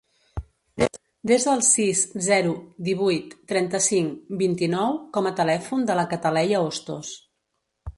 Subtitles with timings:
[1.31, 2.55] Desa el sis, zero,
[2.89, 7.19] divuit, trenta-cinc, vint-i-nou com a telèfon de la Cataleya Ostos.